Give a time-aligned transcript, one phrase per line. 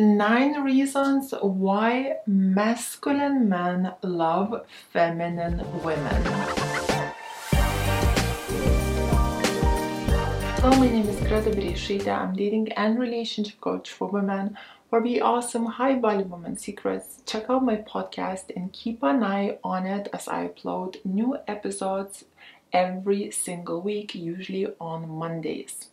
[0.00, 6.22] nine reasons why masculine men love feminine women.
[10.56, 12.08] Hello, my name is Greta Brešytė.
[12.08, 14.56] I'm dating and relationship coach for women.
[14.88, 19.58] For the awesome high value woman secrets, check out my podcast and keep an eye
[19.62, 22.24] on it as I upload new episodes
[22.72, 25.90] every single week, usually on Mondays.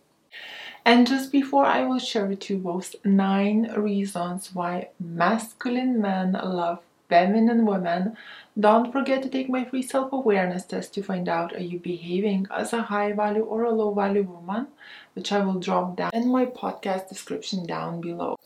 [0.87, 6.79] And just before I will share with you those nine reasons why masculine men love
[7.09, 8.15] feminine women,
[8.57, 12.47] don't forget to take my free self awareness test to find out are you behaving
[12.49, 14.67] as a high value or a low value woman,
[15.13, 18.37] which I will drop down in my podcast description down below.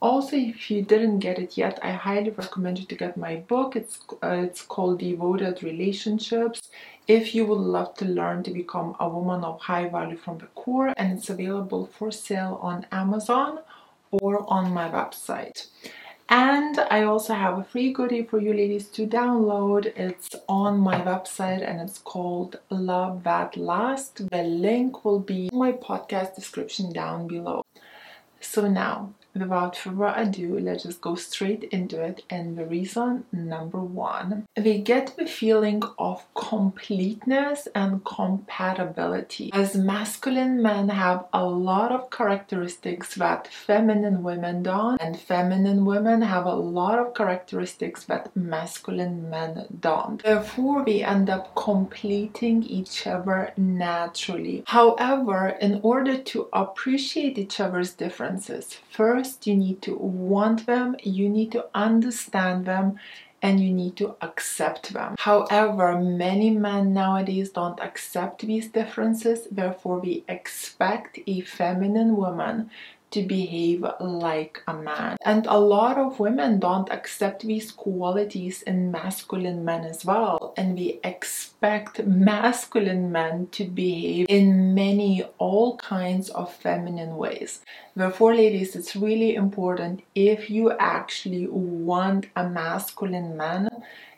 [0.00, 3.76] Also, if you didn't get it yet, I highly recommend you to get my book.
[3.76, 6.70] It's uh, it's called Devoted Relationships.
[7.06, 10.46] If you would love to learn to become a woman of high value from the
[10.54, 13.60] core, and it's available for sale on Amazon
[14.10, 15.68] or on my website.
[16.28, 19.92] And I also have a free goodie for you ladies to download.
[19.94, 24.30] It's on my website and it's called Love That Last.
[24.30, 27.66] The link will be in my podcast description down below.
[28.40, 32.24] So now without further ado, let's just go straight into it.
[32.30, 39.50] And the reason number one, we get the feeling of completeness and compatibility.
[39.52, 46.22] As masculine men have a lot of characteristics that feminine women don't, and feminine women
[46.22, 50.22] have a lot of characteristics that masculine men don't.
[50.22, 54.62] Therefore, we end up completing each other naturally.
[54.66, 60.96] However, in order to appreciate each other's differences, first first you need to want them,
[61.02, 62.98] you need to understand them,
[63.40, 65.14] and you need to accept them.
[65.18, 72.70] However, many men nowadays don't accept these differences, therefore, we expect a feminine woman
[73.14, 75.16] to behave like a man.
[75.24, 80.52] And a lot of women don't accept these qualities in masculine men as well.
[80.56, 87.60] And we expect masculine men to behave in many, all kinds of feminine ways.
[87.94, 93.68] Therefore, ladies, it's really important if you actually want a masculine man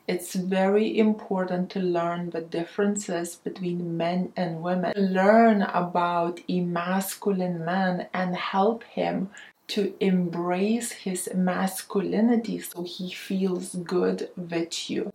[0.09, 4.93] it's very important to learn the differences between men and women.
[4.97, 9.31] Learn about a masculine man and help him
[9.69, 15.13] to embrace his masculinity so he feels good with you.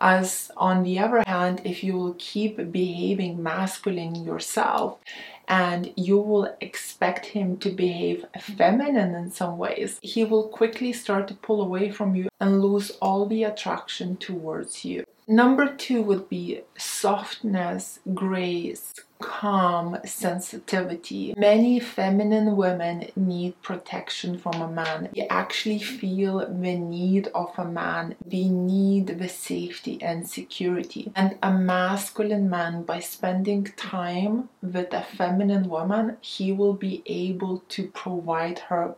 [0.00, 4.98] As on the other hand, if you will keep behaving masculine yourself,
[5.48, 11.28] and you will expect him to behave feminine in some ways, he will quickly start
[11.28, 15.04] to pull away from you and lose all the attraction towards you.
[15.26, 18.92] Number two would be softness, grace,
[19.24, 21.32] calm sensitivity.
[21.36, 25.08] Many feminine women need protection from a man.
[25.14, 28.16] They actually feel the need of a man.
[28.26, 31.10] They need the safety and security.
[31.16, 35.33] And a masculine man, by spending time with a feminine
[35.68, 38.94] woman, he will be able to provide her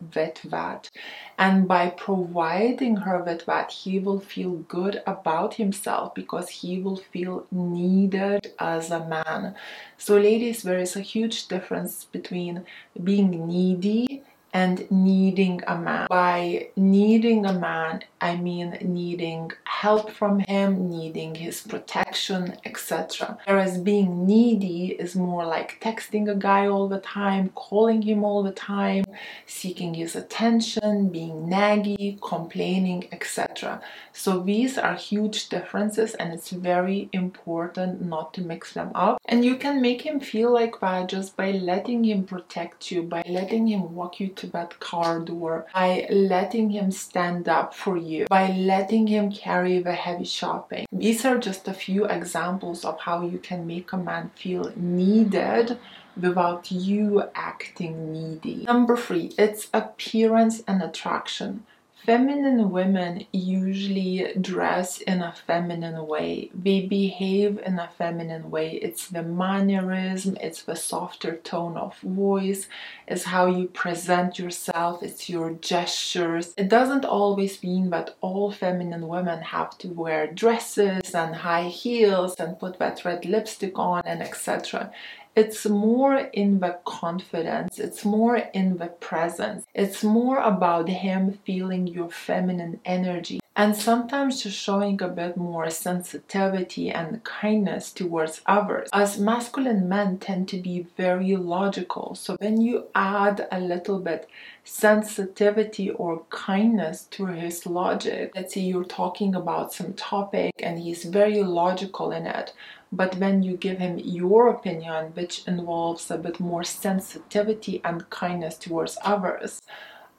[0.49, 0.89] that.
[1.37, 7.45] And by providing her that, he will feel good about himself because he will feel
[7.51, 9.55] needed as a man.
[9.97, 12.65] So, ladies, there is a huge difference between
[13.03, 16.07] being needy and needing a man.
[16.09, 23.37] By needing a man, I mean needing help from him, needing his protection, etc.
[23.45, 28.41] Whereas being needy is more like texting a guy all the time, calling him all
[28.41, 29.05] the time,
[29.45, 33.81] seeking his attention, being naggy, complaining, etc.
[34.13, 39.19] So these are huge differences, and it's very important not to mix them up.
[39.25, 43.23] And you can make him feel like that just by letting him protect you, by
[43.27, 48.25] letting him walk you to that car door, by letting him stand up for you,
[48.29, 50.85] by letting him carry the heavy shopping.
[50.91, 55.77] These are just a few examples of how you can make a man feel needed
[56.19, 58.63] without you acting needy.
[58.63, 61.65] Number three, it's appearance and attraction.
[62.05, 66.49] Feminine women usually dress in a feminine way.
[66.53, 68.79] They behave in a feminine way.
[68.81, 72.67] It's the mannerism, it's the softer tone of voice,
[73.07, 76.53] it's how you present yourself, it's your gestures.
[76.55, 82.35] It doesn't always mean that all feminine women have to wear dresses and high heels
[82.35, 84.91] and put that red lipstick on and etc.
[85.37, 91.85] It's more in the confidence, it's more in the presence, it's more about him feeling
[91.85, 98.87] your feminine energy and sometimes just showing a bit more sensitivity and kindness towards others.
[98.93, 104.29] As masculine men tend to be very logical, so when you add a little bit
[104.63, 111.05] sensitivity or kindness to his logic, let's say you're talking about some topic and he's
[111.05, 112.53] very logical in it,
[112.91, 118.55] but when you give him your opinion, which involves a bit more sensitivity and kindness
[118.55, 119.61] towards others,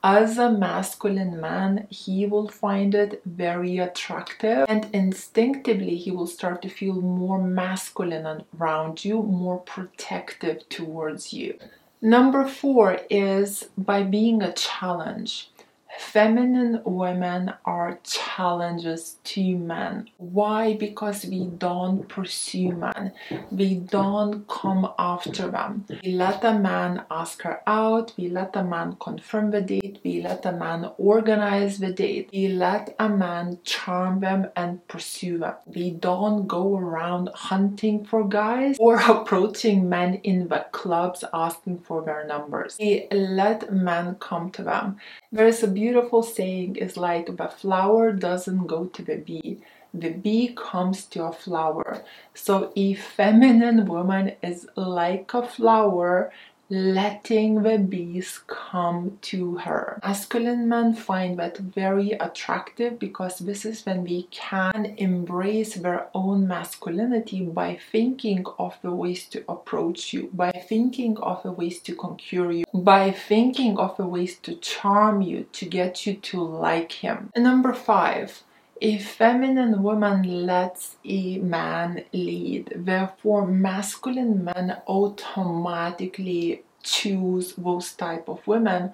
[0.02, 6.62] as a masculine man, he will find it very attractive and instinctively he will start
[6.62, 11.58] to feel more masculine around you, more protective towards you.
[12.00, 15.50] Number four is by being a challenge.
[15.98, 20.08] Feminine women are challenges to men.
[20.16, 20.74] Why?
[20.74, 23.12] Because we don't pursue men.
[23.50, 25.86] We don't come after them.
[26.04, 28.12] We let a man ask her out.
[28.16, 29.98] We let a man confirm the date.
[30.04, 32.30] We let a man organize the date.
[32.32, 35.54] We let a man charm them and pursue them.
[35.66, 42.04] We don't go around hunting for guys or approaching men in the clubs asking for
[42.04, 42.76] their numbers.
[42.78, 44.98] We let men come to them.
[45.32, 45.87] There is a beautiful
[46.22, 49.60] saying is like the flower doesn't go to the bee.
[49.94, 52.04] The bee comes to a flower.
[52.34, 56.30] So a feminine woman is like a flower
[56.70, 59.98] letting the bees come to her.
[60.02, 66.46] Masculine men find that very attractive because this is when we can embrace their own
[66.46, 71.94] masculinity by thinking of the ways to approach you, by thinking of the ways to
[71.94, 76.92] conquer you, by thinking of the ways to charm you, to get you to like
[76.92, 77.30] him.
[77.34, 78.42] And number five,
[78.80, 82.72] a feminine woman lets a man lead.
[82.76, 88.92] Therefore, masculine men automatically choose those type of women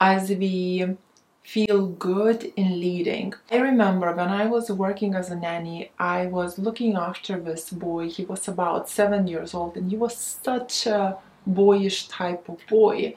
[0.00, 0.96] as we
[1.42, 3.34] feel good in leading.
[3.50, 8.08] I remember when I was working as a nanny, I was looking after this boy.
[8.08, 13.16] He was about seven years old and he was such a boyish type of boy.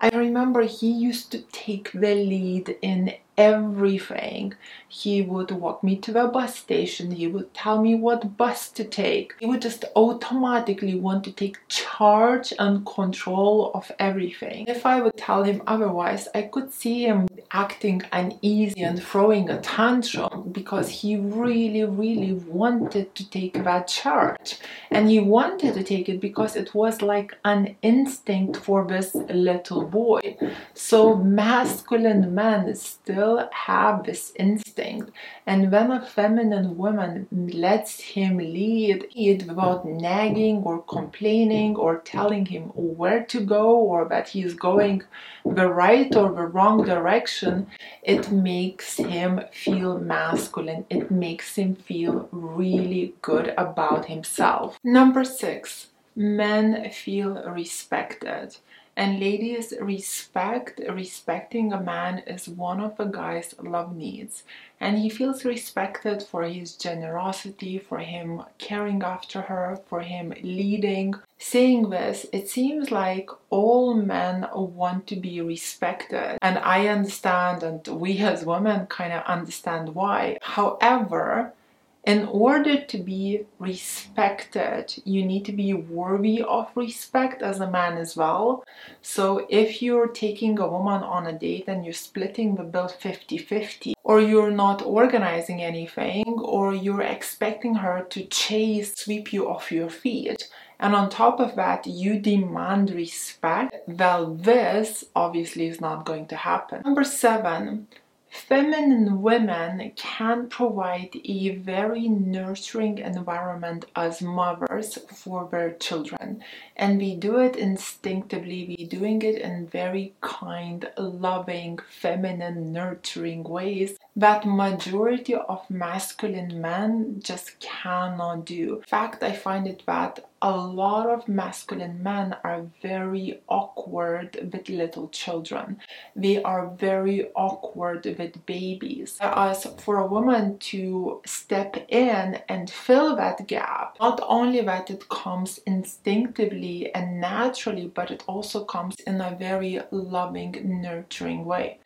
[0.00, 4.54] I remember he used to take the lead in everything.
[4.88, 8.84] He would walk me to the bus station, he would tell me what bus to
[8.84, 9.34] take.
[9.40, 14.66] He would just automatically want to take charge and control of everything.
[14.68, 19.60] If I would tell him otherwise, I could see him acting uneasy and throwing a
[19.60, 24.58] tantrum because he really, really wanted to take that charge.
[24.90, 29.84] And he wanted to take it because it was like an instinct for this little
[29.84, 30.36] boy.
[30.74, 35.12] So masculine men still still have this instinct.
[35.46, 42.46] And when a feminine woman lets him lead it without nagging or complaining or telling
[42.46, 45.02] him where to go or that he's going
[45.44, 47.68] the right or the wrong direction,
[48.02, 50.84] it makes him feel masculine.
[50.90, 54.78] It makes him feel really good about himself.
[54.82, 58.56] Number six, men feel respected.
[58.94, 64.42] And ladies, respect, respecting a man is one of a guy's love needs.
[64.80, 71.14] And he feels respected for his generosity, for him caring after her, for him leading.
[71.38, 76.38] Saying this, it seems like all men want to be respected.
[76.42, 80.38] And I understand, and we as women kind of understand why.
[80.42, 81.54] However,
[82.04, 87.96] in order to be respected, you need to be worthy of respect as a man
[87.96, 88.64] as well.
[89.00, 93.38] So, if you're taking a woman on a date and you're splitting the bill 50
[93.38, 99.70] 50, or you're not organizing anything, or you're expecting her to chase, sweep you off
[99.70, 100.48] your feet,
[100.82, 106.34] and on top of that, you demand respect, well, this obviously is not going to
[106.34, 106.82] happen.
[106.84, 107.86] Number seven,
[108.32, 116.42] Feminine women can provide a very nurturing environment as mothers for their children.
[116.74, 123.98] And we do it instinctively, we're doing it in very kind, loving, feminine, nurturing ways
[124.14, 128.76] that majority of masculine men just cannot do.
[128.76, 134.68] In fact, I find it that a lot of masculine men are very awkward with
[134.68, 135.78] little children.
[136.16, 139.16] They are very awkward with babies.
[139.20, 145.08] As for a woman to step in and fill that gap, not only that it
[145.08, 151.78] comes instinctively and naturally, but it also comes in a very loving, nurturing way.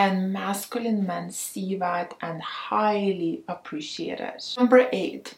[0.00, 4.54] And masculine men see that and highly appreciate it.
[4.56, 5.34] Number eight,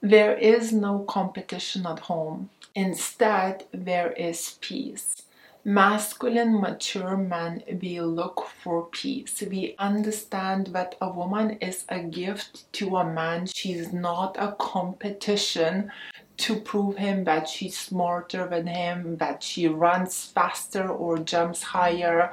[0.00, 2.48] there is no competition at home.
[2.74, 5.22] Instead, there is peace.
[5.66, 12.72] masculine mature men we look for peace we understand that a woman is a gift
[12.72, 15.90] to a man she's not a competition
[16.36, 22.32] to prove him that she's smarter than him that she runs faster or jumps higher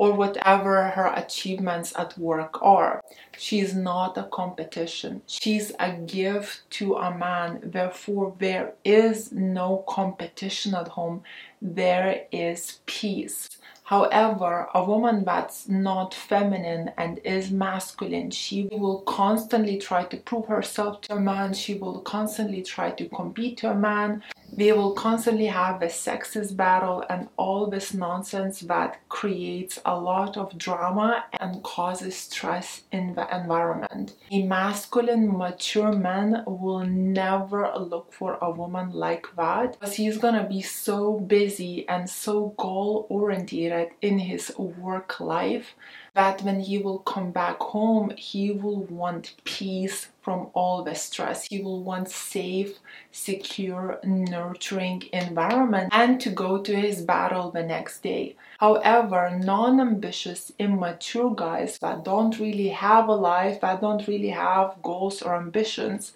[0.00, 3.02] or whatever her achievements at work are.
[3.36, 5.20] She's not a competition.
[5.26, 7.60] She's a gift to a man.
[7.62, 11.22] Therefore, there is no competition at home.
[11.62, 13.48] There is peace.
[13.90, 20.46] However, a woman that's not feminine and is masculine, she will constantly try to prove
[20.46, 24.92] herself to a man, she will constantly try to compete to a man, they will
[24.92, 31.24] constantly have a sexist battle and all this nonsense that creates a lot of drama
[31.40, 34.14] and causes stress in the environment.
[34.30, 40.46] A masculine, mature man will never look for a woman like that because he's gonna
[40.48, 41.49] be so busy
[41.88, 45.74] and so goal oriented in his work life
[46.14, 51.46] that when he will come back home, he will want peace from all the stress.
[51.46, 52.78] He will want safe,
[53.10, 58.36] secure, nurturing environment and to go to his battle the next day.
[58.58, 65.22] However, non-ambitious, immature guys that don't really have a life, that don't really have goals
[65.22, 66.12] or ambitions,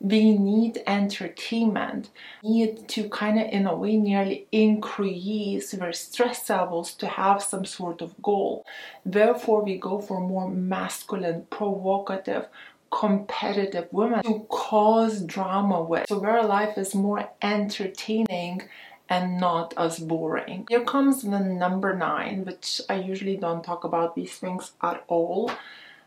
[0.00, 2.10] they need entertainment,
[2.42, 7.64] need to kind of in a way nearly increase their stress levels to have some
[7.64, 8.64] sort of goal.
[9.04, 12.46] Therefore, we go for more masculine, provocative,
[12.90, 16.08] competitive women to cause drama with.
[16.08, 18.62] So their life is more entertaining
[19.08, 20.66] and not as boring.
[20.68, 25.50] Here comes the number nine, which I usually don't talk about these things at all.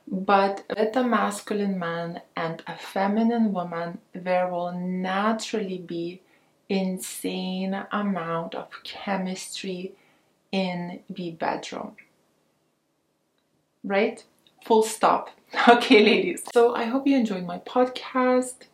[0.08, 6.22] But with a masculine man and a feminine woman, there will naturally be
[6.70, 9.96] insane amount of chemistry
[10.52, 11.96] in the bedroom.
[13.84, 14.24] Right?
[14.66, 15.30] Full stop.
[15.68, 16.44] Okay, ladies.
[16.54, 18.68] So I hope you enjoyed my podcast.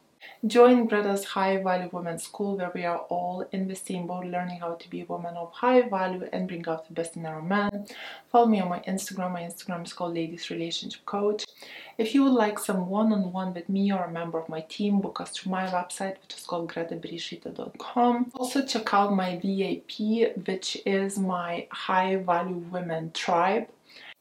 [0.45, 4.59] Join Greta's High Value Women's School where we are all in the same boat learning
[4.59, 7.41] how to be a woman of high value and bring out the best in our
[7.41, 7.87] men.
[8.31, 9.33] Follow me on my Instagram.
[9.33, 11.45] My Instagram is called Ladies Relationship Coach.
[11.97, 15.19] If you would like some one-on-one with me or a member of my team, book
[15.19, 18.31] us through my website which is called gretabrishita.com.
[18.35, 23.67] Also check out my VIP which is my high value women tribe.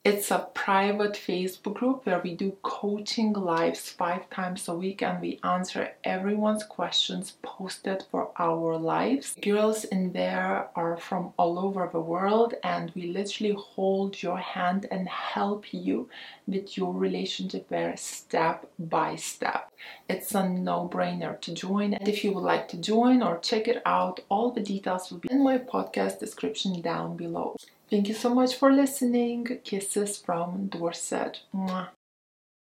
[0.06, 5.20] It's a private Facebook group where we do coaching lives five times a week and
[5.20, 9.34] we answer everyone's questions posted for our lives.
[9.42, 14.86] Girls in there are from all over the world and we literally hold your hand
[14.92, 16.08] and help you
[16.46, 19.72] with your relationship there step by step.
[20.08, 23.82] It's a no-brainer to join and if you would like to join or check it
[23.84, 27.56] out, all the details will be in my podcast description down below.
[27.88, 29.60] Thank you so much for listening.
[29.64, 31.40] Kisses from Dorset.
[31.54, 31.88] Mwah.